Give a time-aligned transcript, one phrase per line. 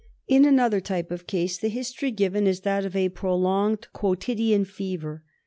[0.27, 5.21] In another type of case the history given is that of ai prolonged quotidian fever.